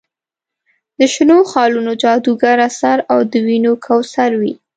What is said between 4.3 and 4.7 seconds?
وي.